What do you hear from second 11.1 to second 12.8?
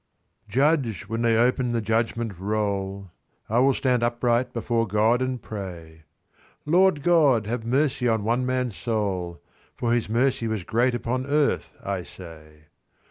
earth, I say.